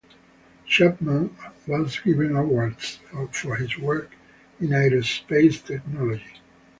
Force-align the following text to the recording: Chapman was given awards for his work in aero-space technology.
Chapman 0.65 1.37
was 1.67 1.99
given 1.99 2.35
awards 2.35 2.97
for 3.33 3.57
his 3.57 3.77
work 3.77 4.11
in 4.59 4.73
aero-space 4.73 5.61
technology. 5.61 6.41